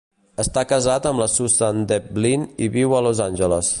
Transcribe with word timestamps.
Està 0.43 0.61
casat 0.71 1.05
amb 1.09 1.21
la 1.23 1.27
Susan 1.33 1.83
Devlin 1.91 2.47
i 2.67 2.71
viu 2.77 2.97
a 3.01 3.07
Los 3.11 3.23
Angeles. 3.29 3.69